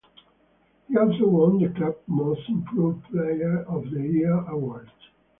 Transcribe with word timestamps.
He 0.87 0.97
also 0.97 1.27
won 1.27 1.59
the 1.59 1.69
club's 1.69 1.99
'Most 2.07 2.49
Improved 2.49 3.03
Player 3.11 3.61
of 3.67 3.87
the 3.91 4.01
Year' 4.01 4.43
award. 4.49 4.89